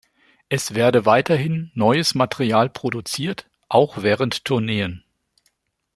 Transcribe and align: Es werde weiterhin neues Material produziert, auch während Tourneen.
Es 0.49 0.73
werde 0.73 1.05
weiterhin 1.05 1.69
neues 1.75 2.15
Material 2.15 2.71
produziert, 2.71 3.47
auch 3.69 4.01
während 4.01 4.45
Tourneen. 4.45 5.03